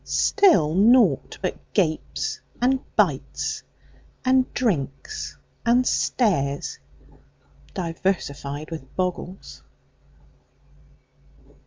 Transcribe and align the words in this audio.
Still 0.03 0.73
naught 0.73 1.37
but 1.43 1.55
gapes 1.75 2.41
and 2.59 2.79
bites, 2.95 3.61
And 4.25 4.51
drinks 4.51 5.37
and 5.63 5.85
stares, 5.85 6.79
diversified 7.75 8.71
with 8.71 8.95
boggles? 8.95 9.61